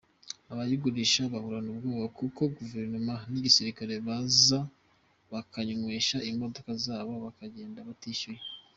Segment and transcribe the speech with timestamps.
[0.51, 4.59] Abayigurisha bahorana ubwoba kuko Guverinoma n’igisirikare baza
[5.31, 8.41] bakanywesha imodoka zabo bakagenda batishyuye.